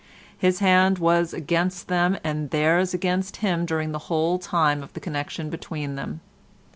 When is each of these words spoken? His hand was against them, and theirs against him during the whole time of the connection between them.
His 0.35 0.61
hand 0.61 0.97
was 0.97 1.31
against 1.31 1.87
them, 1.87 2.17
and 2.23 2.49
theirs 2.49 2.91
against 2.91 3.35
him 3.37 3.67
during 3.67 3.91
the 3.91 3.99
whole 4.09 4.39
time 4.39 4.81
of 4.81 4.91
the 4.93 4.99
connection 4.99 5.51
between 5.51 5.93
them. 5.93 6.21